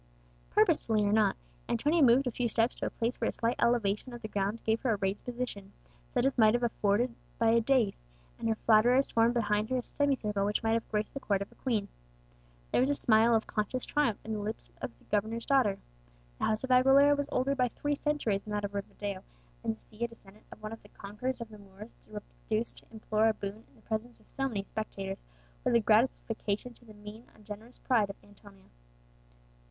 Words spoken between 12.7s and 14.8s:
There was a smile of conscious triumph on the lips